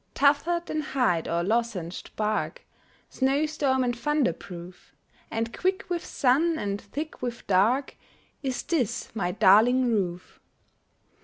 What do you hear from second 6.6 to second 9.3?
thick with dark, Is this